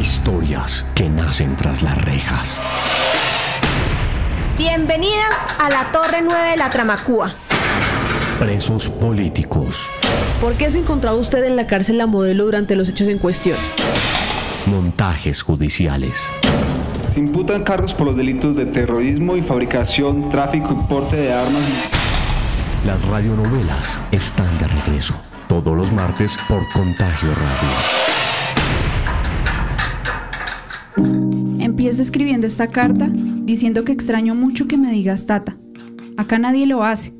Historias 0.00 0.84
que 0.96 1.08
nacen 1.08 1.54
tras 1.56 1.80
las 1.80 1.96
rejas. 1.96 2.60
Bienvenidas 4.58 5.46
a 5.60 5.70
la 5.70 5.92
Torre 5.92 6.20
9 6.20 6.50
de 6.50 6.56
la 6.56 6.68
Tramacúa. 6.68 7.32
Presos 8.40 8.90
políticos. 8.90 9.88
¿Por 10.40 10.54
qué 10.54 10.68
se 10.72 10.80
encontraba 10.80 11.16
usted 11.16 11.44
en 11.44 11.54
la 11.54 11.68
cárcel 11.68 11.98
la 11.98 12.06
modelo 12.06 12.44
durante 12.44 12.74
los 12.74 12.88
hechos 12.88 13.06
en 13.06 13.18
cuestión? 13.18 13.56
Montajes 14.66 15.42
judiciales. 15.42 16.28
Se 17.12 17.20
imputan 17.20 17.62
cargos 17.62 17.94
por 17.94 18.08
los 18.08 18.16
delitos 18.16 18.56
de 18.56 18.66
terrorismo 18.66 19.36
y 19.36 19.42
fabricación, 19.42 20.28
tráfico 20.28 20.72
y 20.72 20.88
porte 20.88 21.14
de 21.14 21.32
armas. 21.32 21.62
Las 22.84 23.04
radionovelas 23.04 24.00
están 24.10 24.58
de 24.58 24.66
regreso. 24.66 25.14
Todos 25.48 25.76
los 25.76 25.92
martes 25.92 26.36
por 26.48 26.68
Contagio 26.72 27.30
Radio. 27.32 28.23
Empiezo 31.84 32.00
escribiendo 32.00 32.46
esta 32.46 32.66
carta 32.68 33.10
diciendo 33.12 33.84
que 33.84 33.92
extraño 33.92 34.34
mucho 34.34 34.66
que 34.66 34.78
me 34.78 34.90
digas 34.90 35.26
tata. 35.26 35.58
Acá 36.16 36.38
nadie 36.38 36.64
lo 36.64 36.82
hace. 36.82 37.12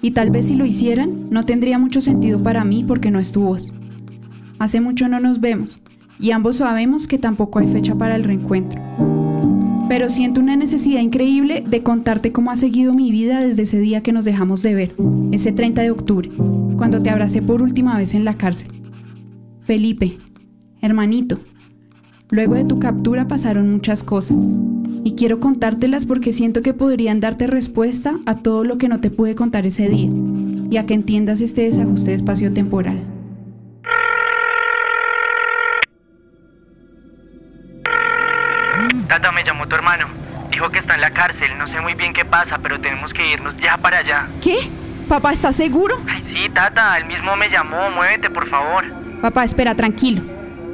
Y 0.00 0.12
tal 0.12 0.30
vez 0.30 0.48
si 0.48 0.54
lo 0.54 0.64
hicieran, 0.64 1.28
no 1.28 1.44
tendría 1.44 1.78
mucho 1.78 2.00
sentido 2.00 2.42
para 2.42 2.64
mí 2.64 2.82
porque 2.88 3.10
no 3.10 3.18
es. 3.18 3.34
Hace 4.58 4.80
mucho 4.80 5.06
no 5.08 5.20
nos 5.20 5.40
vemos 5.40 5.82
y 6.18 6.30
ambos 6.30 6.56
sabemos 6.56 7.06
que 7.06 7.18
tampoco 7.18 7.58
hay 7.58 7.68
fecha 7.68 7.94
para 7.94 8.16
el 8.16 8.24
reencuentro. 8.24 8.80
Pero 9.86 10.08
siento 10.08 10.40
una 10.40 10.56
necesidad 10.56 11.02
increíble 11.02 11.62
de 11.68 11.82
contarte 11.82 12.32
cómo 12.32 12.50
ha 12.50 12.56
seguido 12.56 12.94
mi 12.94 13.10
vida 13.10 13.42
desde 13.42 13.64
ese 13.64 13.78
día 13.80 14.00
que 14.00 14.12
nos 14.12 14.24
dejamos 14.24 14.62
de 14.62 14.72
ver, 14.72 14.94
ese 15.30 15.52
30 15.52 15.82
de 15.82 15.90
octubre, 15.90 16.30
cuando 16.78 17.02
te 17.02 17.10
abracé 17.10 17.42
por 17.42 17.60
última 17.60 17.98
vez 17.98 18.14
en 18.14 18.24
la 18.24 18.32
cárcel. 18.32 18.68
Felipe, 19.60 20.16
hermanito, 20.80 21.38
luego 22.30 22.54
de 22.54 22.64
tu 22.64 22.78
captura 22.78 23.26
pasaron 23.26 23.70
muchas 23.70 24.02
cosas, 24.02 24.38
y 25.04 25.14
quiero 25.14 25.40
contártelas 25.40 26.06
porque 26.06 26.32
siento 26.32 26.62
que 26.62 26.74
podrían 26.74 27.20
darte 27.20 27.46
respuesta 27.46 28.14
a 28.26 28.34
todo 28.34 28.64
lo 28.64 28.78
que 28.78 28.88
no 28.88 29.00
te 29.00 29.10
pude 29.10 29.34
contar 29.34 29.66
ese 29.66 29.88
día, 29.88 30.10
y 30.70 30.76
a 30.76 30.86
que 30.86 30.94
entiendas 30.94 31.40
este 31.40 31.62
desajuste 31.62 32.14
espacio-temporal. 32.14 32.98
Tata, 39.08 39.32
me 39.32 39.42
llamó 39.42 39.66
tu 39.66 39.74
hermano. 39.74 40.06
Dijo 40.50 40.68
que 40.68 40.80
está 40.80 40.94
en 40.94 41.00
la 41.00 41.10
cárcel. 41.10 41.48
No 41.56 41.66
sé 41.66 41.80
muy 41.80 41.94
bien 41.94 42.12
qué 42.12 42.26
pasa, 42.26 42.58
pero 42.62 42.78
tenemos 42.78 43.14
que 43.14 43.32
irnos 43.32 43.54
ya 43.56 43.78
para 43.78 43.98
allá. 43.98 44.26
¿Qué? 44.42 44.70
¿Papá 45.08 45.32
está 45.32 45.50
seguro? 45.50 45.96
Ay, 46.06 46.22
sí, 46.28 46.50
Tata, 46.52 46.98
él 46.98 47.06
mismo 47.06 47.34
me 47.34 47.48
llamó. 47.48 47.90
Muévete, 47.90 48.28
por 48.28 48.48
favor. 48.50 48.84
Papá, 49.22 49.44
espera, 49.44 49.74
tranquilo. 49.74 50.22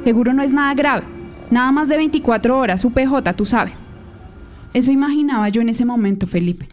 Seguro 0.01 0.33
no 0.33 0.43
es 0.43 0.51
nada 0.51 0.73
grave. 0.73 1.14
Nada 1.51 1.71
más 1.71 1.87
de 1.89 1.97
24 1.97 2.57
horas, 2.57 2.85
UPJ, 2.85 3.33
tú 3.35 3.45
sabes. 3.45 3.85
Eso 4.73 4.91
imaginaba 4.91 5.49
yo 5.49 5.61
en 5.61 5.69
ese 5.69 5.85
momento, 5.85 6.27
Felipe. 6.27 6.67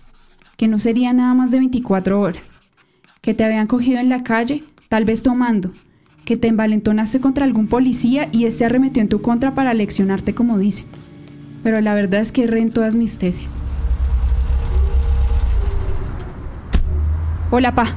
Que 0.57 0.69
no 0.69 0.79
sería 0.79 1.13
nada 1.13 1.35
más 1.35 1.51
de 1.51 1.59
24 1.59 2.21
horas. 2.21 2.43
Que 3.21 3.35
te 3.35 3.45
habían 3.45 3.67
cogido 3.67 4.01
en 4.01 4.09
la 4.09 4.25
calle, 4.25 4.65
tal 4.89 5.05
vez 5.05 5.23
tomando. 5.23 5.71
Que 6.25 6.37
te 6.37 6.49
envalentonaste 6.49 7.21
contra 7.21 7.45
algún 7.45 7.69
policía 7.69 8.29
y 8.33 8.47
este 8.47 8.65
arremetió 8.65 9.03
en 9.03 9.09
tu 9.09 9.23
contra 9.23 9.55
para 9.55 9.75
leccionarte 9.75 10.35
como 10.35 10.59
dice 10.59 10.85
pero 11.63 11.81
la 11.81 11.95
verdad 11.95 12.21
es 12.21 12.33
que 12.33 12.45
erré 12.45 12.61
en 12.61 12.71
todas 12.71 12.95
mis 12.95 13.19
tesis. 13.19 13.57
Hola, 17.51 17.75
pa. 17.75 17.97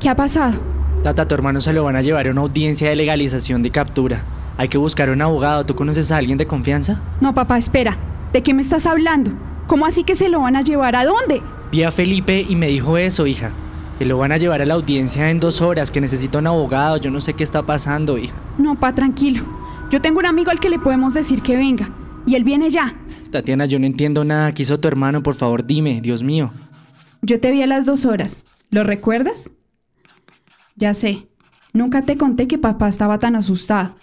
¿Qué 0.00 0.08
ha 0.08 0.16
pasado? 0.16 0.60
Tata, 1.02 1.26
tu 1.26 1.34
hermano 1.34 1.60
se 1.60 1.72
lo 1.72 1.84
van 1.84 1.96
a 1.96 2.02
llevar 2.02 2.28
a 2.28 2.30
una 2.30 2.42
audiencia 2.42 2.88
de 2.88 2.96
legalización 2.96 3.62
de 3.62 3.70
captura. 3.70 4.24
Hay 4.62 4.68
que 4.68 4.78
buscar 4.78 5.10
un 5.10 5.20
abogado. 5.20 5.66
¿Tú 5.66 5.74
conoces 5.74 6.12
a 6.12 6.18
alguien 6.18 6.38
de 6.38 6.46
confianza? 6.46 7.02
No, 7.20 7.34
papá, 7.34 7.58
espera. 7.58 7.98
¿De 8.32 8.44
qué 8.44 8.54
me 8.54 8.62
estás 8.62 8.86
hablando? 8.86 9.32
¿Cómo 9.66 9.86
así 9.86 10.04
que 10.04 10.14
se 10.14 10.28
lo 10.28 10.42
van 10.42 10.54
a 10.54 10.62
llevar? 10.62 10.94
¿A 10.94 11.04
dónde? 11.04 11.42
Vi 11.72 11.82
a 11.82 11.90
Felipe 11.90 12.46
y 12.48 12.54
me 12.54 12.68
dijo 12.68 12.96
eso, 12.96 13.26
hija. 13.26 13.50
Que 13.98 14.04
lo 14.04 14.18
van 14.18 14.30
a 14.30 14.36
llevar 14.36 14.62
a 14.62 14.64
la 14.64 14.74
audiencia 14.74 15.30
en 15.30 15.40
dos 15.40 15.60
horas, 15.60 15.90
que 15.90 16.00
necesita 16.00 16.38
un 16.38 16.46
abogado. 16.46 16.96
Yo 16.98 17.10
no 17.10 17.20
sé 17.20 17.34
qué 17.34 17.42
está 17.42 17.66
pasando, 17.66 18.16
hija. 18.18 18.34
No, 18.56 18.78
pa, 18.78 18.94
tranquilo. 18.94 19.42
Yo 19.90 20.00
tengo 20.00 20.20
un 20.20 20.26
amigo 20.26 20.52
al 20.52 20.60
que 20.60 20.70
le 20.70 20.78
podemos 20.78 21.12
decir 21.12 21.42
que 21.42 21.56
venga. 21.56 21.90
Y 22.24 22.36
él 22.36 22.44
viene 22.44 22.70
ya. 22.70 22.94
Tatiana, 23.32 23.66
yo 23.66 23.80
no 23.80 23.86
entiendo 23.86 24.24
nada. 24.24 24.54
¿Qué 24.54 24.62
hizo 24.62 24.78
tu 24.78 24.86
hermano? 24.86 25.24
Por 25.24 25.34
favor, 25.34 25.66
dime, 25.66 26.00
Dios 26.00 26.22
mío. 26.22 26.52
Yo 27.20 27.40
te 27.40 27.50
vi 27.50 27.62
a 27.62 27.66
las 27.66 27.84
dos 27.84 28.04
horas. 28.04 28.44
¿Lo 28.70 28.84
recuerdas? 28.84 29.50
Ya 30.76 30.94
sé. 30.94 31.26
Nunca 31.72 32.02
te 32.02 32.16
conté 32.16 32.46
que 32.46 32.58
papá 32.58 32.86
estaba 32.86 33.18
tan 33.18 33.34
asustado. 33.34 33.96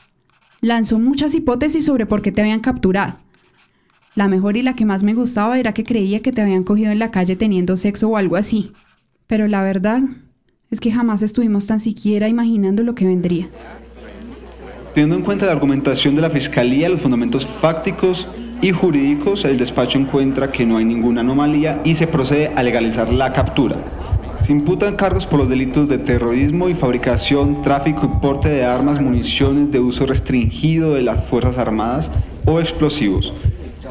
Lanzó 0.61 0.99
muchas 0.99 1.35
hipótesis 1.35 1.85
sobre 1.85 2.05
por 2.05 2.21
qué 2.21 2.31
te 2.31 2.41
habían 2.41 2.59
capturado. 2.59 3.15
La 4.15 4.27
mejor 4.27 4.57
y 4.57 4.61
la 4.61 4.73
que 4.73 4.85
más 4.85 5.03
me 5.03 5.13
gustaba 5.13 5.57
era 5.57 5.73
que 5.73 5.85
creía 5.85 6.21
que 6.21 6.33
te 6.33 6.41
habían 6.41 6.63
cogido 6.63 6.91
en 6.91 6.99
la 6.99 7.11
calle 7.11 7.37
teniendo 7.37 7.77
sexo 7.77 8.09
o 8.09 8.17
algo 8.17 8.35
así. 8.35 8.71
Pero 9.27 9.47
la 9.47 9.63
verdad 9.63 10.01
es 10.69 10.81
que 10.81 10.91
jamás 10.91 11.21
estuvimos 11.21 11.67
tan 11.67 11.79
siquiera 11.79 12.27
imaginando 12.27 12.83
lo 12.83 12.93
que 12.93 13.05
vendría. 13.05 13.47
Teniendo 14.93 15.15
en 15.15 15.21
cuenta 15.21 15.45
la 15.45 15.53
argumentación 15.53 16.15
de 16.15 16.21
la 16.21 16.29
Fiscalía, 16.29 16.89
los 16.89 16.99
fundamentos 16.99 17.47
fácticos 17.61 18.27
y 18.61 18.71
jurídicos, 18.71 19.45
el 19.45 19.57
despacho 19.57 19.97
encuentra 19.97 20.51
que 20.51 20.65
no 20.65 20.77
hay 20.77 20.83
ninguna 20.83 21.21
anomalía 21.21 21.79
y 21.85 21.95
se 21.95 22.07
procede 22.07 22.49
a 22.49 22.63
legalizar 22.63 23.13
la 23.13 23.31
captura. 23.31 23.77
Se 24.49 24.53
imputan 24.53 24.95
cargos 24.95 25.27
por 25.27 25.41
los 25.41 25.47
delitos 25.47 25.87
de 25.87 25.99
terrorismo 25.99 26.69
y 26.69 26.73
fabricación, 26.73 27.61
tráfico 27.61 28.09
y 28.11 28.19
porte 28.19 28.49
de 28.49 28.65
armas, 28.65 28.99
municiones 28.99 29.71
de 29.71 29.79
uso 29.79 30.07
restringido 30.07 30.95
de 30.95 31.03
las 31.03 31.23
Fuerzas 31.25 31.59
Armadas 31.59 32.09
o 32.47 32.59
explosivos. 32.59 33.31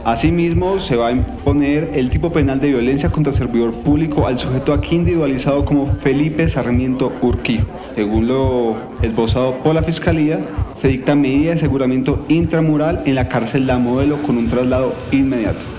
Asimismo, 0.05 0.81
se 0.81 0.97
va 0.97 1.11
a 1.11 1.13
imponer 1.13 1.93
el 1.95 2.11
tipo 2.11 2.33
penal 2.33 2.59
de 2.59 2.71
violencia 2.71 3.09
contra 3.09 3.33
servidor 3.33 3.73
público 3.73 4.27
al 4.27 4.37
sujeto 4.37 4.73
aquí 4.73 4.97
individualizado 4.97 5.65
como 5.65 5.87
Felipe 5.87 6.49
Sarmiento 6.49 7.13
Urquijo. 7.23 7.69
Según 7.95 8.27
lo 8.27 8.75
esbozado 9.01 9.53
por 9.61 9.77
la 9.77 9.85
Fiscalía, 9.85 10.41
se 10.83 10.89
dicta 10.89 11.15
medida 11.15 11.51
de 11.51 11.59
aseguramiento 11.59 12.25
intramural 12.29 13.03
en 13.07 13.15
la 13.15 13.29
cárcel 13.29 13.69
La 13.69 13.79
Modelo 13.79 14.21
con 14.23 14.37
un 14.37 14.51
traslado 14.51 14.93
inmediato. 15.13 15.78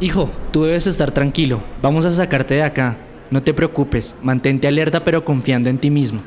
Hijo, 0.00 0.30
tú 0.50 0.64
debes 0.64 0.86
estar 0.86 1.10
tranquilo. 1.10 1.60
Vamos 1.82 2.06
a 2.06 2.10
sacarte 2.10 2.54
de 2.54 2.62
acá. 2.62 2.96
No 3.30 3.42
te 3.42 3.52
preocupes, 3.52 4.16
mantente 4.22 4.66
alerta 4.66 5.04
pero 5.04 5.26
confiando 5.26 5.68
en 5.68 5.76
ti 5.76 5.90
mismo. 5.90 6.22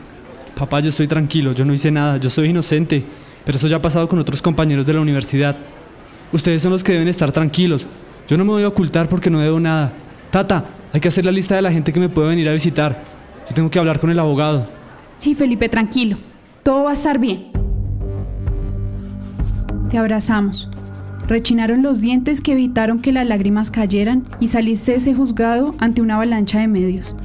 Papá, 0.55 0.79
yo 0.79 0.89
estoy 0.89 1.07
tranquilo, 1.07 1.53
yo 1.53 1.65
no 1.65 1.73
hice 1.73 1.89
nada, 1.89 2.17
yo 2.17 2.29
soy 2.29 2.49
inocente. 2.49 3.03
Pero 3.43 3.57
eso 3.57 3.67
ya 3.67 3.77
ha 3.77 3.81
pasado 3.81 4.07
con 4.07 4.19
otros 4.19 4.43
compañeros 4.43 4.85
de 4.85 4.93
la 4.93 5.01
universidad. 5.01 5.57
Ustedes 6.31 6.61
son 6.61 6.71
los 6.71 6.83
que 6.83 6.91
deben 6.91 7.07
estar 7.07 7.31
tranquilos. 7.31 7.87
Yo 8.27 8.37
no 8.37 8.45
me 8.45 8.51
voy 8.51 8.63
a 8.63 8.67
ocultar 8.67 9.09
porque 9.09 9.31
no 9.31 9.39
debo 9.39 9.59
nada. 9.59 9.91
Tata, 10.29 10.65
hay 10.93 11.01
que 11.01 11.07
hacer 11.07 11.25
la 11.25 11.31
lista 11.31 11.55
de 11.55 11.63
la 11.63 11.71
gente 11.71 11.91
que 11.91 11.99
me 11.99 12.09
puede 12.09 12.27
venir 12.27 12.47
a 12.49 12.53
visitar. 12.53 13.03
Yo 13.49 13.55
tengo 13.55 13.71
que 13.71 13.79
hablar 13.79 13.99
con 13.99 14.11
el 14.11 14.19
abogado. 14.19 14.67
Sí, 15.17 15.33
Felipe, 15.33 15.67
tranquilo. 15.67 16.17
Todo 16.61 16.83
va 16.83 16.91
a 16.91 16.93
estar 16.93 17.17
bien. 17.17 17.51
Te 19.89 19.97
abrazamos. 19.97 20.69
Rechinaron 21.27 21.81
los 21.83 22.01
dientes 22.01 22.41
que 22.41 22.51
evitaron 22.51 22.99
que 22.99 23.13
las 23.13 23.27
lágrimas 23.27 23.71
cayeran 23.71 24.23
y 24.39 24.47
saliste 24.47 24.91
de 24.91 24.97
ese 24.97 25.13
juzgado 25.13 25.73
ante 25.79 26.01
una 26.01 26.15
avalancha 26.15 26.59
de 26.59 26.67
medios. 26.67 27.15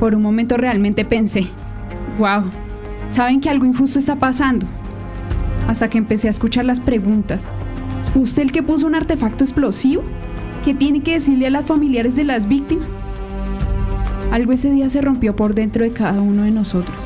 Por 0.00 0.14
un 0.14 0.22
momento 0.22 0.56
realmente 0.56 1.04
pensé, 1.04 1.46
wow, 2.18 2.44
saben 3.10 3.40
que 3.40 3.48
algo 3.48 3.66
injusto 3.66 3.98
está 3.98 4.16
pasando 4.16 4.66
hasta 5.68 5.88
que 5.88 5.98
empecé 5.98 6.26
a 6.26 6.30
escuchar 6.30 6.64
las 6.64 6.80
preguntas. 6.80 7.46
¿Fue 8.12 8.22
usted 8.22 8.42
el 8.42 8.52
que 8.52 8.64
puso 8.64 8.88
un 8.88 8.96
artefacto 8.96 9.44
explosivo? 9.44 10.02
¿Qué 10.64 10.74
tiene 10.74 11.00
que 11.00 11.12
decirle 11.12 11.46
a 11.46 11.50
las 11.50 11.66
familiares 11.66 12.16
de 12.16 12.24
las 12.24 12.48
víctimas? 12.48 12.88
Algo 14.32 14.52
ese 14.52 14.70
día 14.70 14.88
se 14.88 15.00
rompió 15.00 15.36
por 15.36 15.54
dentro 15.54 15.84
de 15.84 15.92
cada 15.92 16.20
uno 16.20 16.42
de 16.42 16.50
nosotros. 16.50 16.96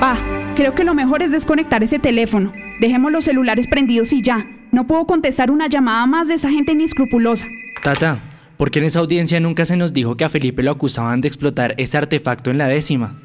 Pa, 0.00 0.16
creo 0.56 0.74
que 0.74 0.84
lo 0.84 0.94
mejor 0.94 1.22
es 1.22 1.30
desconectar 1.30 1.82
ese 1.84 1.98
teléfono. 1.98 2.52
Dejemos 2.80 3.12
los 3.12 3.24
celulares 3.24 3.68
prendidos 3.68 4.12
y 4.12 4.22
ya. 4.22 4.48
No 4.72 4.86
puedo 4.86 5.06
contestar 5.06 5.50
una 5.50 5.68
llamada 5.68 6.06
más 6.06 6.28
de 6.28 6.34
esa 6.34 6.50
gente 6.50 6.72
inescrupulosa. 6.72 7.46
Tata, 7.82 8.18
¿por 8.56 8.70
qué 8.70 8.80
en 8.80 8.86
esa 8.86 8.98
audiencia 9.00 9.38
nunca 9.38 9.66
se 9.66 9.76
nos 9.76 9.92
dijo 9.92 10.16
que 10.16 10.24
a 10.24 10.28
Felipe 10.28 10.62
lo 10.62 10.72
acusaban 10.72 11.20
de 11.20 11.28
explotar 11.28 11.74
ese 11.76 11.98
artefacto 11.98 12.50
en 12.50 12.58
la 12.58 12.66
décima? 12.66 13.20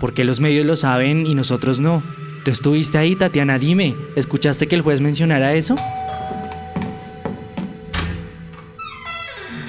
¿Por 0.00 0.12
qué 0.12 0.24
los 0.24 0.40
medios 0.40 0.66
lo 0.66 0.76
saben 0.76 1.24
y 1.24 1.34
nosotros 1.34 1.80
no? 1.80 2.02
¿Tú 2.44 2.50
estuviste 2.50 2.98
ahí, 2.98 3.14
Tatiana? 3.14 3.58
Dime, 3.58 3.94
¿escuchaste 4.16 4.66
que 4.66 4.74
el 4.74 4.82
juez 4.82 5.00
mencionara 5.00 5.54
eso? 5.54 5.76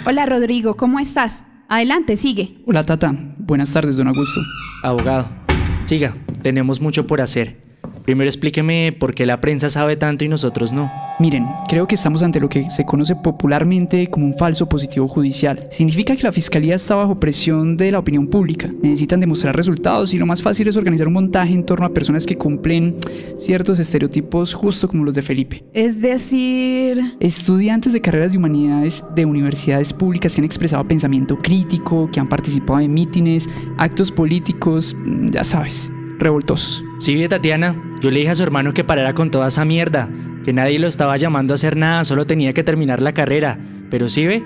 Hola, 0.05 0.25
Rodrigo, 0.25 0.75
¿cómo 0.75 0.99
estás? 0.99 1.45
Adelante, 1.69 2.15
sigue. 2.15 2.57
Hola, 2.65 2.83
Tata. 2.83 3.13
Buenas 3.37 3.71
tardes, 3.71 3.95
don 3.95 4.07
Augusto. 4.07 4.41
Abogado, 4.81 5.27
siga, 5.85 6.15
tenemos 6.43 6.79
mucho 6.79 7.07
por 7.07 7.21
hacer. 7.21 7.55
Primero 8.03 8.29
explíqueme 8.29 8.95
por 8.97 9.15
qué 9.15 9.25
la 9.25 9.39
prensa 9.39 9.69
sabe 9.69 9.95
tanto 9.95 10.25
y 10.25 10.27
nosotros 10.27 10.73
no. 10.73 10.91
Miren, 11.19 11.45
creo 11.69 11.87
que 11.87 11.95
estamos 11.95 12.21
ante 12.21 12.41
lo 12.41 12.49
que 12.49 12.69
se 12.69 12.85
conoce 12.85 13.15
popularmente 13.15 14.07
como 14.07 14.25
un 14.25 14.37
falso 14.37 14.67
positivo 14.67 15.07
judicial. 15.07 15.67
Significa 15.71 16.15
que 16.15 16.23
la 16.23 16.33
fiscalía 16.33 16.75
está 16.75 16.95
bajo 16.95 17.19
presión 17.19 17.77
de 17.77 17.91
la 17.91 17.99
opinión 17.99 18.27
pública. 18.27 18.67
Necesitan 18.81 19.21
demostrar 19.21 19.55
resultados 19.55 20.13
y 20.13 20.17
lo 20.17 20.25
más 20.25 20.41
fácil 20.41 20.67
es 20.67 20.75
organizar 20.75 21.07
un 21.07 21.13
montaje 21.13 21.53
en 21.53 21.65
torno 21.65 21.85
a 21.85 21.93
personas 21.93 22.25
que 22.25 22.37
cumplen 22.37 22.97
ciertos 23.37 23.79
estereotipos 23.79 24.53
justo 24.53 24.89
como 24.89 25.05
los 25.05 25.15
de 25.15 25.21
Felipe. 25.21 25.63
Es 25.73 26.01
decir... 26.01 26.99
Estudiantes 27.21 27.93
de 27.93 28.01
carreras 28.01 28.33
de 28.33 28.37
humanidades 28.37 29.03
de 29.15 29.25
universidades 29.25 29.93
públicas 29.93 30.35
que 30.35 30.41
han 30.41 30.45
expresado 30.45 30.85
pensamiento 30.85 31.37
crítico, 31.37 32.09
que 32.11 32.19
han 32.19 32.27
participado 32.27 32.81
en 32.81 32.93
mítines, 32.93 33.49
actos 33.77 34.11
políticos, 34.11 34.93
mm, 34.97 35.27
ya 35.27 35.43
sabes, 35.45 35.89
revoltosos. 36.19 36.83
Sí, 36.99 37.15
ve, 37.15 37.27
Tatiana, 37.27 37.75
yo 38.01 38.11
le 38.11 38.19
dije 38.19 38.31
a 38.31 38.35
su 38.35 38.43
hermano 38.43 38.73
que 38.73 38.83
parara 38.83 39.13
con 39.13 39.29
toda 39.29 39.47
esa 39.47 39.65
mierda, 39.65 40.09
que 40.43 40.53
nadie 40.53 40.79
lo 40.79 40.87
estaba 40.87 41.17
llamando 41.17 41.53
a 41.53 41.55
hacer 41.55 41.77
nada, 41.77 42.03
solo 42.03 42.25
tenía 42.25 42.53
que 42.53 42.63
terminar 42.63 43.01
la 43.01 43.13
carrera. 43.13 43.57
Pero 43.89 44.09
sí 44.09 44.25
ve, 44.25 44.43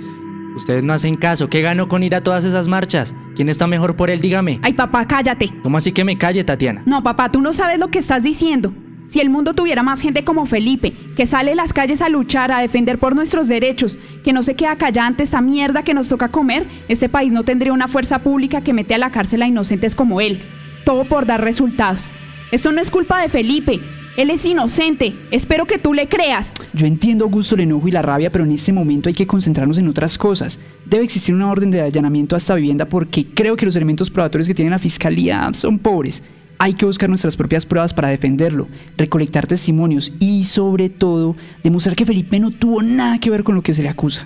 ustedes 0.55 0.83
no 0.83 0.93
hacen 0.93 1.15
caso. 1.15 1.49
¿Qué 1.49 1.61
ganó 1.61 1.87
con 1.87 2.03
ir 2.03 2.15
a 2.15 2.21
todas 2.21 2.45
esas 2.45 2.67
marchas? 2.67 3.15
¿Quién 3.35 3.49
está 3.49 3.67
mejor 3.67 3.95
por 3.95 4.09
él? 4.09 4.19
Dígame. 4.19 4.59
Ay, 4.61 4.73
papá, 4.73 5.07
cállate. 5.07 5.51
¿Cómo 5.63 5.77
así 5.77 5.91
que 5.91 6.03
me 6.03 6.17
calle, 6.17 6.43
Tatiana? 6.43 6.83
No, 6.85 7.03
papá, 7.03 7.31
tú 7.31 7.41
no 7.41 7.53
sabes 7.53 7.79
lo 7.79 7.89
que 7.89 7.99
estás 7.99 8.23
diciendo. 8.23 8.73
Si 9.07 9.21
el 9.21 9.29
mundo 9.29 9.53
tuviera 9.53 9.83
más 9.83 10.01
gente 10.01 10.25
como 10.25 10.45
Felipe, 10.45 10.93
que 11.15 11.25
sale 11.25 11.53
a 11.53 11.55
las 11.55 11.71
calles 11.71 12.01
a 12.01 12.09
luchar, 12.09 12.51
a 12.51 12.59
defender 12.59 12.99
por 12.99 13.15
nuestros 13.15 13.47
derechos, 13.47 13.97
que 14.23 14.33
no 14.33 14.43
se 14.43 14.55
queda 14.55 14.75
callada 14.75 15.07
ante 15.07 15.23
esta 15.23 15.39
mierda 15.39 15.83
que 15.83 15.93
nos 15.93 16.09
toca 16.09 16.27
comer, 16.27 16.65
este 16.89 17.07
país 17.07 17.31
no 17.31 17.43
tendría 17.43 17.71
una 17.71 17.87
fuerza 17.87 18.19
pública 18.19 18.61
que 18.61 18.73
mete 18.73 18.95
a 18.95 18.97
la 18.97 19.11
cárcel 19.11 19.43
a 19.43 19.47
inocentes 19.47 19.95
como 19.95 20.19
él. 20.19 20.41
Todo 20.87 21.03
por 21.03 21.25
dar 21.25 21.43
resultados. 21.43 22.07
Esto 22.49 22.71
no 22.71 22.79
es 22.79 22.89
culpa 22.89 23.21
de 23.21 23.27
Felipe. 23.27 23.81
Él 24.15 24.29
es 24.29 24.45
inocente. 24.45 25.13
Espero 25.31 25.65
que 25.65 25.77
tú 25.77 25.93
le 25.93 26.07
creas. 26.07 26.53
Yo 26.71 26.87
entiendo, 26.87 27.25
Augusto, 27.25 27.55
el 27.55 27.61
enojo 27.61 27.89
y 27.89 27.91
la 27.91 28.01
rabia, 28.01 28.31
pero 28.31 28.45
en 28.45 28.53
este 28.53 28.71
momento 28.71 29.09
hay 29.09 29.13
que 29.13 29.27
concentrarnos 29.27 29.77
en 29.79 29.89
otras 29.89 30.17
cosas. 30.17 30.61
Debe 30.85 31.03
existir 31.03 31.35
una 31.35 31.51
orden 31.51 31.71
de 31.71 31.81
allanamiento 31.81 32.35
a 32.35 32.37
esta 32.37 32.55
vivienda 32.55 32.85
porque 32.85 33.25
creo 33.25 33.57
que 33.57 33.65
los 33.65 33.75
elementos 33.75 34.09
probatorios 34.09 34.47
que 34.47 34.55
tiene 34.55 34.71
la 34.71 34.79
fiscalía 34.79 35.49
son 35.53 35.77
pobres. 35.77 36.23
Hay 36.57 36.73
que 36.73 36.85
buscar 36.85 37.09
nuestras 37.09 37.35
propias 37.35 37.65
pruebas 37.65 37.93
para 37.93 38.07
defenderlo, 38.07 38.69
recolectar 38.95 39.45
testimonios 39.45 40.13
y, 40.21 40.45
sobre 40.45 40.87
todo, 40.87 41.35
demostrar 41.65 41.97
que 41.97 42.05
Felipe 42.05 42.39
no 42.39 42.51
tuvo 42.51 42.81
nada 42.81 43.19
que 43.19 43.29
ver 43.29 43.43
con 43.43 43.55
lo 43.55 43.61
que 43.61 43.73
se 43.73 43.83
le 43.83 43.89
acusa. 43.89 44.25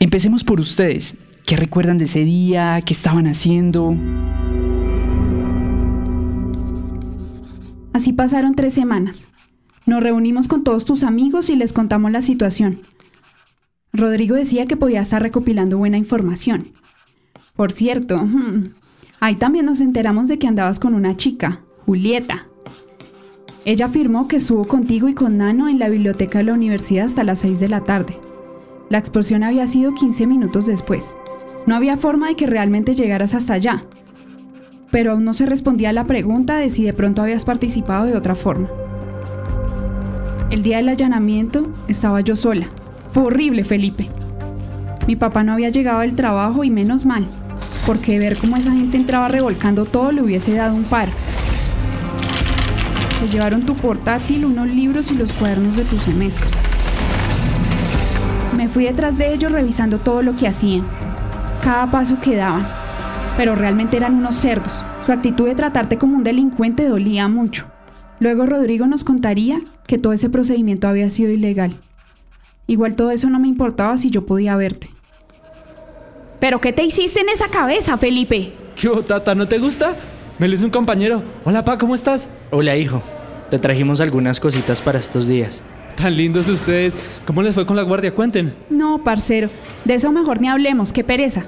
Empecemos 0.00 0.42
por 0.42 0.58
ustedes. 0.58 1.18
¿Qué 1.44 1.58
recuerdan 1.58 1.98
de 1.98 2.04
ese 2.06 2.24
día? 2.24 2.80
¿Qué 2.80 2.94
estaban 2.94 3.26
haciendo? 3.26 3.94
Así 7.92 8.12
pasaron 8.12 8.54
tres 8.54 8.74
semanas. 8.74 9.26
Nos 9.86 10.02
reunimos 10.02 10.48
con 10.48 10.64
todos 10.64 10.84
tus 10.84 11.02
amigos 11.02 11.50
y 11.50 11.56
les 11.56 11.72
contamos 11.72 12.10
la 12.12 12.22
situación. 12.22 12.78
Rodrigo 13.92 14.36
decía 14.36 14.66
que 14.66 14.76
podía 14.76 15.00
estar 15.00 15.20
recopilando 15.20 15.76
buena 15.76 15.98
información. 15.98 16.68
Por 17.54 17.72
cierto, 17.72 18.26
ahí 19.20 19.36
también 19.36 19.66
nos 19.66 19.80
enteramos 19.80 20.28
de 20.28 20.38
que 20.38 20.46
andabas 20.46 20.78
con 20.78 20.94
una 20.94 21.16
chica, 21.16 21.60
Julieta. 21.84 22.46
Ella 23.64 23.86
afirmó 23.86 24.26
que 24.28 24.36
estuvo 24.36 24.64
contigo 24.64 25.08
y 25.08 25.14
con 25.14 25.36
Nano 25.36 25.68
en 25.68 25.78
la 25.78 25.88
biblioteca 25.88 26.38
de 26.38 26.44
la 26.44 26.54
universidad 26.54 27.06
hasta 27.06 27.22
las 27.22 27.40
6 27.40 27.60
de 27.60 27.68
la 27.68 27.84
tarde. 27.84 28.18
La 28.88 28.98
explosión 28.98 29.44
había 29.44 29.66
sido 29.66 29.94
15 29.94 30.26
minutos 30.26 30.66
después. 30.66 31.14
No 31.66 31.76
había 31.76 31.96
forma 31.96 32.28
de 32.28 32.36
que 32.36 32.46
realmente 32.46 32.94
llegaras 32.94 33.34
hasta 33.34 33.54
allá. 33.54 33.84
Pero 34.92 35.12
aún 35.12 35.24
no 35.24 35.32
se 35.32 35.46
respondía 35.46 35.88
a 35.88 35.92
la 35.92 36.04
pregunta 36.04 36.58
de 36.58 36.70
si 36.70 36.84
de 36.84 36.92
pronto 36.92 37.22
habías 37.22 37.44
participado 37.44 38.04
de 38.04 38.14
otra 38.14 38.36
forma. 38.36 38.68
El 40.50 40.62
día 40.62 40.76
del 40.76 40.90
allanamiento 40.90 41.72
estaba 41.88 42.20
yo 42.20 42.36
sola. 42.36 42.66
Fue 43.10 43.22
horrible, 43.24 43.64
Felipe. 43.64 44.08
Mi 45.06 45.16
papá 45.16 45.42
no 45.42 45.54
había 45.54 45.70
llegado 45.70 46.00
del 46.00 46.14
trabajo 46.14 46.62
y 46.62 46.70
menos 46.70 47.06
mal, 47.06 47.26
porque 47.86 48.18
ver 48.18 48.36
cómo 48.36 48.56
esa 48.56 48.72
gente 48.72 48.98
entraba 48.98 49.28
revolcando 49.28 49.86
todo 49.86 50.12
le 50.12 50.22
hubiese 50.22 50.54
dado 50.54 50.74
un 50.74 50.84
par. 50.84 51.08
Se 53.18 53.28
llevaron 53.28 53.62
tu 53.62 53.74
portátil, 53.74 54.44
unos 54.44 54.68
libros 54.68 55.10
y 55.10 55.14
los 55.14 55.32
cuadernos 55.32 55.76
de 55.76 55.84
tu 55.84 55.98
semestre. 55.98 56.44
Me 58.56 58.68
fui 58.68 58.84
detrás 58.84 59.16
de 59.16 59.32
ellos 59.32 59.50
revisando 59.52 59.98
todo 59.98 60.22
lo 60.22 60.36
que 60.36 60.48
hacían, 60.48 60.84
cada 61.62 61.90
paso 61.90 62.20
que 62.20 62.36
daban, 62.36 62.81
pero 63.36 63.54
realmente 63.54 63.96
eran 63.96 64.14
unos 64.14 64.34
cerdos. 64.34 64.84
Su 65.04 65.12
actitud 65.12 65.46
de 65.46 65.54
tratarte 65.54 65.98
como 65.98 66.16
un 66.16 66.24
delincuente 66.24 66.86
dolía 66.86 67.28
mucho. 67.28 67.66
Luego 68.20 68.46
Rodrigo 68.46 68.86
nos 68.86 69.04
contaría 69.04 69.60
que 69.86 69.98
todo 69.98 70.12
ese 70.12 70.30
procedimiento 70.30 70.88
había 70.88 71.10
sido 71.10 71.30
ilegal. 71.30 71.72
Igual 72.66 72.94
todo 72.94 73.10
eso 73.10 73.28
no 73.30 73.38
me 73.38 73.48
importaba 73.48 73.98
si 73.98 74.10
yo 74.10 74.26
podía 74.26 74.56
verte. 74.56 74.90
¿Pero 76.38 76.60
qué 76.60 76.72
te 76.72 76.84
hiciste 76.84 77.20
en 77.20 77.28
esa 77.28 77.48
cabeza, 77.48 77.96
Felipe? 77.96 78.52
¿Qué 78.76 78.88
hubo, 78.88 79.02
tata? 79.02 79.34
¿No 79.34 79.46
te 79.46 79.58
gusta? 79.58 79.94
Me 80.38 80.48
lo 80.48 80.54
hizo 80.54 80.64
un 80.64 80.70
compañero. 80.70 81.22
Hola, 81.44 81.64
pa, 81.64 81.78
¿cómo 81.78 81.94
estás? 81.94 82.28
Hola, 82.50 82.76
hijo. 82.76 83.02
Te 83.50 83.58
trajimos 83.58 84.00
algunas 84.00 84.40
cositas 84.40 84.80
para 84.80 84.98
estos 84.98 85.26
días. 85.26 85.62
Tan 85.96 86.16
lindos 86.16 86.48
ustedes. 86.48 86.96
¿Cómo 87.26 87.42
les 87.42 87.54
fue 87.54 87.66
con 87.66 87.76
la 87.76 87.82
guardia? 87.82 88.14
Cuenten. 88.14 88.54
No, 88.70 89.04
parcero. 89.04 89.50
De 89.84 89.94
eso 89.94 90.10
mejor 90.10 90.40
ni 90.40 90.48
hablemos. 90.48 90.92
Qué 90.92 91.04
pereza. 91.04 91.44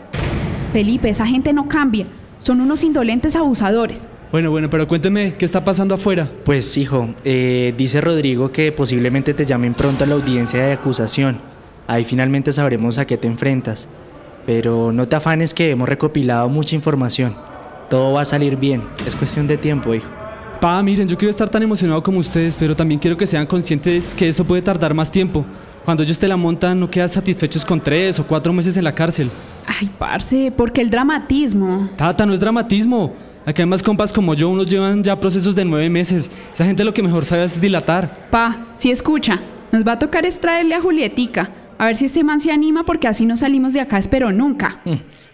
Felipe, 0.75 1.09
esa 1.09 1.25
gente 1.25 1.53
no 1.53 1.69
cambia. 1.69 2.05
Son 2.41 2.61
unos 2.61 2.83
indolentes 2.83 3.37
abusadores. 3.37 4.09
Bueno, 4.33 4.51
bueno, 4.51 4.69
pero 4.69 4.89
cuénteme, 4.89 5.35
¿qué 5.39 5.45
está 5.45 5.65
pasando 5.65 5.95
afuera? 5.95 6.29
Pues, 6.45 6.77
hijo, 6.77 7.15
eh, 7.23 7.73
dice 7.79 8.01
Rodrigo 8.01 8.51
que 8.51 8.73
posiblemente 8.73 9.35
te 9.35 9.47
llamen 9.47 9.75
pronto 9.75 10.03
a 10.03 10.09
la 10.09 10.17
audiencia 10.17 10.65
de 10.65 10.73
acusación. 10.73 11.39
Ahí 11.87 12.03
finalmente 12.03 12.51
sabremos 12.51 12.99
a 12.99 13.07
qué 13.07 13.17
te 13.17 13.29
enfrentas. 13.29 13.87
Pero 14.47 14.91
no 14.91 15.07
te 15.07 15.15
afanes 15.15 15.55
que 15.55 15.71
hemos 15.71 15.89
recopilado 15.89 16.49
mucha 16.49 16.75
información. 16.75 17.37
Todo 17.89 18.15
va 18.15 18.23
a 18.23 18.25
salir 18.25 18.57
bien. 18.57 18.83
Es 19.07 19.15
cuestión 19.15 19.47
de 19.47 19.59
tiempo, 19.59 19.95
hijo. 19.95 20.11
Pa, 20.61 20.83
miren, 20.83 21.07
yo 21.07 21.17
quiero 21.17 21.31
estar 21.31 21.49
tan 21.49 21.63
emocionado 21.63 22.03
como 22.03 22.19
ustedes, 22.19 22.57
pero 22.57 22.75
también 22.75 22.99
quiero 22.99 23.17
que 23.17 23.29
sean 23.29 23.47
conscientes 23.47 24.13
que 24.13 24.27
esto 24.29 24.45
puede 24.45 24.63
tardar 24.63 24.93
más 24.93 25.13
tiempo. 25.13 25.47
Cuando 25.85 26.03
ellos 26.03 26.19
te 26.19 26.27
la 26.27 26.37
montan, 26.37 26.81
no 26.81 26.91
quedas 26.91 27.13
satisfechos 27.13 27.65
con 27.65 27.79
tres 27.79 28.19
o 28.19 28.25
cuatro 28.27 28.53
meses 28.53 28.77
en 28.77 28.85
la 28.85 28.95
cárcel. 28.95 29.31
Ay, 29.67 29.91
parce, 29.99 30.51
porque 30.57 30.81
el 30.81 30.89
dramatismo. 30.89 31.91
Tata, 31.97 32.25
no 32.25 32.33
es 32.33 32.41
dramatismo. 32.41 33.13
Acá 33.45 33.63
hay 33.63 33.69
más 33.69 33.83
compas 33.83 34.11
como 34.11 34.33
yo, 34.33 34.49
unos 34.49 34.67
llevan 34.67 35.05
ya 35.05 35.21
procesos 35.21 35.55
de 35.55 35.67
nueve 35.67 35.91
meses. 35.91 36.31
Esa 36.55 36.65
gente 36.65 36.85
lo 36.85 36.95
que 36.95 37.03
mejor 37.03 37.27
sabe 37.27 37.45
es 37.45 37.61
dilatar. 37.61 38.29
Pa, 38.31 38.69
si 38.73 38.91
escucha, 38.91 39.41
nos 39.73 39.87
va 39.87 39.93
a 39.93 39.99
tocar 39.99 40.25
extraerle 40.25 40.75
a 40.75 40.81
Julietica. 40.81 41.51
A 41.77 41.87
ver 41.87 41.97
si 41.97 42.07
este 42.07 42.25
man 42.25 42.41
se 42.41 42.51
anima 42.51 42.85
porque 42.85 43.07
así 43.07 43.27
no 43.27 43.37
salimos 43.37 43.75
de 43.75 43.81
acá, 43.81 43.99
espero 43.99 44.33
nunca. 44.33 44.81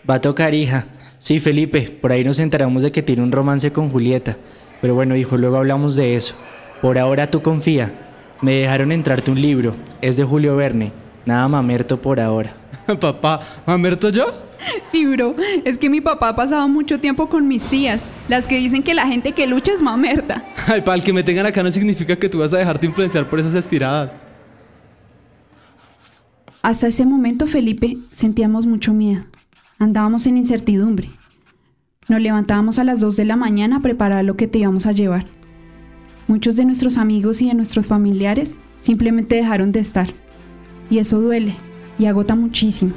Va 0.09 0.15
a 0.15 0.21
tocar, 0.21 0.53
hija. 0.55 0.87
Sí, 1.21 1.39
Felipe, 1.39 1.83
por 2.01 2.11
ahí 2.11 2.25
nos 2.25 2.41
enteramos 2.41 2.83
de 2.83 2.91
que 2.91 3.03
tiene 3.03 3.23
un 3.23 3.31
romance 3.31 3.71
con 3.71 3.89
Julieta. 3.89 4.37
Pero 4.81 4.97
bueno, 4.97 5.15
hijo, 5.15 5.37
luego 5.37 5.59
hablamos 5.59 5.95
de 5.95 6.17
eso. 6.17 6.35
Por 6.83 6.99
ahora 6.99 7.31
tú 7.31 7.43
confía. 7.43 8.10
Me 8.43 8.55
dejaron 8.55 8.93
entrarte 8.93 9.31
un 9.31 9.41
libro. 9.41 9.75
Es 10.01 10.17
de 10.17 10.25
Julio 10.25 10.57
Verne. 10.57 10.93
Nada 11.27 11.47
mamerto 11.49 12.01
por 12.01 12.21
ahora. 12.21 12.55
Papá, 13.01 13.41
¿mamerto 13.67 14.09
yo? 14.11 14.27
Sí, 14.83 15.05
bro. 15.07 15.35
Es 15.65 15.79
que 15.79 15.89
mi 15.89 16.01
papá 16.01 16.31
ha 16.31 16.37
pasado 16.37 16.69
mucho 16.69 17.01
tiempo 17.01 17.29
con 17.29 17.49
mis 17.49 17.63
tías, 17.65 18.03
las 18.29 18.47
que 18.47 18.57
dicen 18.59 18.83
que 18.83 18.95
la 18.95 19.07
gente 19.07 19.33
que 19.33 19.47
lucha 19.47 19.73
es 19.73 19.83
mamerta. 19.83 20.45
Ay, 20.67 20.83
pa, 20.83 20.95
el 20.95 21.03
que 21.03 21.13
me 21.13 21.23
tengan 21.23 21.47
acá 21.47 21.63
no 21.63 21.71
significa 21.71 22.17
que 22.17 22.29
tú 22.29 22.39
vas 22.39 22.53
a 22.53 22.59
dejarte 22.59 22.87
influenciar 22.87 23.29
por 23.29 23.41
esas 23.41 23.55
estiradas. 23.55 24.13
Hasta 26.63 26.89
ese 26.89 27.07
momento, 27.07 27.47
Felipe, 27.47 27.97
sentíamos 28.13 28.67
mucho 28.67 28.93
miedo. 28.93 29.25
Andábamos 29.79 30.27
en 30.27 30.37
incertidumbre. 30.37 31.09
Nos 32.09 32.21
levantábamos 32.21 32.79
a 32.79 32.85
las 32.85 33.01
2 33.01 33.17
de 33.17 33.25
la 33.25 33.37
mañana 33.37 33.77
a 33.77 33.81
preparar 33.81 34.25
lo 34.25 34.37
que 34.37 34.47
te 34.47 34.59
íbamos 34.59 34.85
a 34.85 34.93
llevar. 34.93 35.25
Muchos 36.31 36.55
de 36.55 36.65
nuestros 36.65 36.97
amigos 36.97 37.43
y 37.43 37.49
de 37.49 37.55
nuestros 37.55 37.87
familiares 37.87 38.55
simplemente 38.79 39.35
dejaron 39.35 39.73
de 39.73 39.81
estar. 39.81 40.07
Y 40.89 40.99
eso 40.99 41.21
duele 41.21 41.57
y 41.99 42.07
agota 42.07 42.37
muchísimo. 42.37 42.93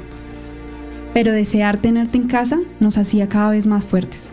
Pero 1.12 1.32
desear 1.32 1.78
tenerte 1.78 2.16
en 2.16 2.28
casa 2.28 2.60
nos 2.78 2.96
hacía 2.96 3.28
cada 3.28 3.50
vez 3.50 3.66
más 3.66 3.86
fuertes. 3.86 4.30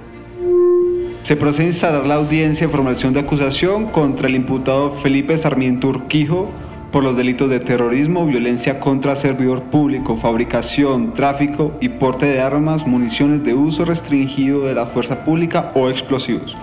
Se 1.24 1.36
procede 1.36 1.65
a 1.65 1.70
instalar 1.70 2.05
la 2.05 2.13
audiencia 2.13 2.67
de 2.67 2.72
formación 2.72 3.13
de 3.13 3.22
acusación 3.22 3.88
contra 3.88 4.27
el 4.27 4.36
imputado 4.36 4.93
Felipe 5.01 5.36
Sarmiento 5.36 5.88
Urquijo 5.88 6.51
por 6.91 7.03
los 7.03 7.17
delitos 7.17 7.50
de 7.50 7.60
terrorismo, 7.60 8.27
violencia 8.27 8.79
contra 8.79 9.15
servidor 9.15 9.63
público, 9.63 10.17
fabricación, 10.17 11.15
tráfico 11.15 11.75
y 11.81 11.89
porte 11.89 12.27
de 12.27 12.39
armas, 12.39 12.86
municiones 12.86 13.43
de 13.43 13.55
uso 13.55 13.84
restringido 13.84 14.67
de 14.67 14.75
la 14.75 14.86
fuerza 14.86 15.25
pública 15.25 15.72
o 15.74 15.89
explosivos. 15.89 16.55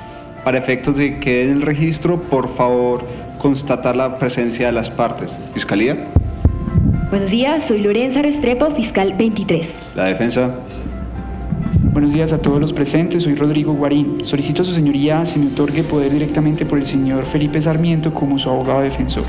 Para 0.44 0.58
efectos 0.58 0.96
de 0.96 1.14
que 1.14 1.20
quede 1.20 1.42
en 1.44 1.50
el 1.50 1.62
registro, 1.62 2.20
por 2.22 2.54
favor, 2.56 3.04
constatar 3.38 3.96
la 3.96 4.18
presencia 4.18 4.66
de 4.66 4.72
las 4.72 4.90
partes. 4.90 5.36
Fiscalía. 5.54 6.08
Buenos 7.10 7.30
días, 7.30 7.64
soy 7.64 7.80
Lorenza 7.80 8.22
Restrepo, 8.22 8.70
fiscal 8.72 9.14
23. 9.16 9.78
La 9.94 10.04
defensa. 10.04 10.50
Buenos 11.92 12.12
días 12.12 12.32
a 12.32 12.38
todos 12.38 12.60
los 12.60 12.72
presentes, 12.72 13.22
soy 13.22 13.34
Rodrigo 13.34 13.72
Guarín. 13.72 14.24
Solicito 14.24 14.62
a 14.62 14.64
su 14.64 14.72
señoría 14.72 15.24
se 15.26 15.38
me 15.38 15.46
otorgue 15.46 15.82
poder 15.82 16.12
directamente 16.12 16.64
por 16.64 16.78
el 16.78 16.86
señor 16.86 17.24
Felipe 17.24 17.60
Sarmiento 17.60 18.14
como 18.14 18.38
su 18.38 18.48
abogado 18.48 18.82
defensor. 18.82 19.24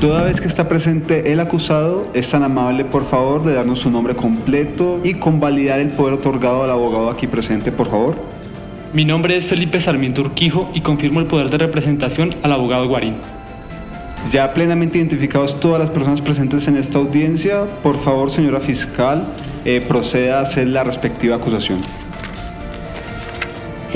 Toda 0.00 0.24
vez 0.24 0.40
que 0.42 0.48
está 0.48 0.68
presente 0.68 1.32
el 1.32 1.40
acusado, 1.40 2.08
es 2.12 2.28
tan 2.28 2.42
amable 2.42 2.84
por 2.84 3.06
favor 3.06 3.42
de 3.44 3.54
darnos 3.54 3.78
su 3.78 3.90
nombre 3.90 4.14
completo 4.14 5.00
y 5.02 5.14
convalidar 5.14 5.80
el 5.80 5.88
poder 5.88 6.14
otorgado 6.14 6.64
al 6.64 6.70
abogado 6.70 7.08
aquí 7.08 7.26
presente, 7.26 7.72
por 7.72 7.88
favor. 7.88 8.16
Mi 8.92 9.04
nombre 9.04 9.36
es 9.36 9.46
Felipe 9.46 9.80
Sarmiento 9.80 10.22
Urquijo 10.22 10.70
y 10.72 10.80
confirmo 10.80 11.20
el 11.20 11.26
poder 11.26 11.50
de 11.50 11.58
representación 11.58 12.34
al 12.42 12.52
abogado 12.52 12.86
Guarín. 12.88 13.16
Ya 14.30 14.54
plenamente 14.54 14.98
identificados 14.98 15.58
todas 15.60 15.80
las 15.80 15.90
personas 15.90 16.20
presentes 16.20 16.66
en 16.68 16.76
esta 16.76 16.98
audiencia, 16.98 17.64
por 17.82 17.98
favor, 18.02 18.30
señora 18.30 18.60
fiscal, 18.60 19.26
eh, 19.64 19.84
proceda 19.86 20.38
a 20.38 20.42
hacer 20.42 20.68
la 20.68 20.84
respectiva 20.84 21.36
acusación. 21.36 21.80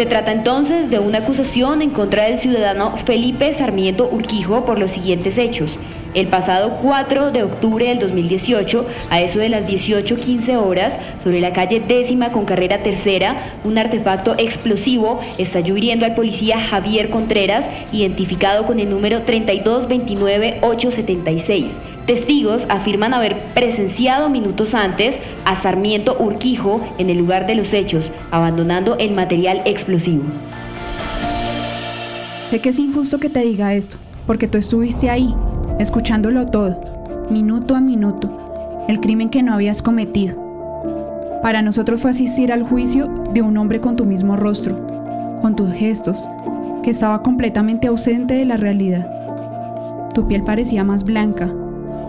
Se 0.00 0.06
trata 0.06 0.32
entonces 0.32 0.88
de 0.88 0.98
una 0.98 1.18
acusación 1.18 1.82
en 1.82 1.90
contra 1.90 2.24
del 2.24 2.38
ciudadano 2.38 2.96
Felipe 3.04 3.52
Sarmiento 3.52 4.08
Urquijo 4.10 4.64
por 4.64 4.78
los 4.78 4.92
siguientes 4.92 5.36
hechos. 5.36 5.78
El 6.14 6.28
pasado 6.28 6.78
4 6.80 7.32
de 7.32 7.42
octubre 7.42 7.86
del 7.86 7.98
2018, 7.98 8.86
a 9.10 9.20
eso 9.20 9.40
de 9.40 9.50
las 9.50 9.66
18.15 9.66 10.56
horas, 10.56 10.98
sobre 11.22 11.42
la 11.42 11.52
calle 11.52 11.82
décima 11.86 12.32
con 12.32 12.46
carrera 12.46 12.82
tercera, 12.82 13.58
un 13.62 13.76
artefacto 13.76 14.36
explosivo 14.38 15.20
estalló 15.36 15.76
hiriendo 15.76 16.06
al 16.06 16.14
policía 16.14 16.58
Javier 16.58 17.10
Contreras, 17.10 17.68
identificado 17.92 18.64
con 18.64 18.80
el 18.80 18.88
número 18.88 19.26
3229876. 19.26 21.89
Testigos 22.10 22.66
afirman 22.68 23.14
haber 23.14 23.40
presenciado 23.54 24.28
minutos 24.28 24.74
antes 24.74 25.16
a 25.44 25.54
Sarmiento 25.54 26.16
Urquijo 26.18 26.80
en 26.98 27.08
el 27.08 27.18
lugar 27.18 27.46
de 27.46 27.54
los 27.54 27.72
hechos, 27.72 28.10
abandonando 28.32 28.98
el 28.98 29.14
material 29.14 29.62
explosivo. 29.64 30.24
Sé 32.50 32.58
que 32.58 32.70
es 32.70 32.80
injusto 32.80 33.20
que 33.20 33.30
te 33.30 33.42
diga 33.42 33.74
esto, 33.74 33.96
porque 34.26 34.48
tú 34.48 34.58
estuviste 34.58 35.08
ahí, 35.08 35.32
escuchándolo 35.78 36.46
todo, 36.46 36.80
minuto 37.30 37.76
a 37.76 37.80
minuto, 37.80 38.84
el 38.88 38.98
crimen 38.98 39.28
que 39.28 39.44
no 39.44 39.54
habías 39.54 39.80
cometido. 39.80 40.34
Para 41.42 41.62
nosotros 41.62 42.00
fue 42.00 42.10
asistir 42.10 42.52
al 42.52 42.64
juicio 42.64 43.06
de 43.32 43.42
un 43.42 43.56
hombre 43.56 43.78
con 43.78 43.94
tu 43.94 44.04
mismo 44.04 44.34
rostro, 44.34 44.84
con 45.42 45.54
tus 45.54 45.72
gestos, 45.74 46.26
que 46.82 46.90
estaba 46.90 47.22
completamente 47.22 47.86
ausente 47.86 48.34
de 48.34 48.46
la 48.46 48.56
realidad. 48.56 49.08
Tu 50.12 50.26
piel 50.26 50.42
parecía 50.42 50.82
más 50.82 51.04
blanca, 51.04 51.52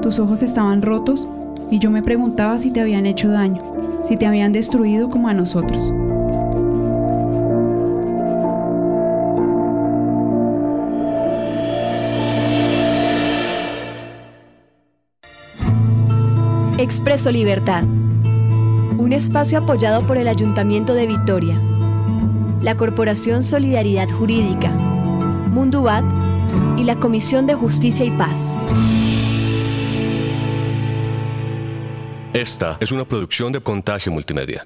tus 0.01 0.19
ojos 0.19 0.41
estaban 0.41 0.81
rotos 0.81 1.27
y 1.69 1.79
yo 1.79 1.91
me 1.91 2.03
preguntaba 2.03 2.57
si 2.57 2.71
te 2.71 2.81
habían 2.81 3.05
hecho 3.05 3.29
daño, 3.29 3.61
si 4.03 4.17
te 4.17 4.25
habían 4.25 4.51
destruido 4.51 5.09
como 5.09 5.27
a 5.27 5.33
nosotros. 5.33 5.93
Expreso 16.77 17.31
Libertad. 17.31 17.83
Un 17.83 19.13
espacio 19.13 19.59
apoyado 19.59 20.05
por 20.07 20.17
el 20.17 20.27
Ayuntamiento 20.27 20.93
de 20.95 21.05
Vitoria, 21.05 21.55
la 22.61 22.75
Corporación 22.75 23.43
Solidaridad 23.43 24.09
Jurídica, 24.09 24.71
Mundubat 24.71 26.03
y 26.77 26.83
la 26.83 26.95
Comisión 26.95 27.45
de 27.45 27.53
Justicia 27.53 28.03
y 28.03 28.11
Paz. 28.11 28.55
Esta 32.33 32.77
es 32.79 32.93
una 32.93 33.03
producción 33.03 33.51
de 33.51 33.59
Contagio 33.59 34.09
Multimedia. 34.09 34.63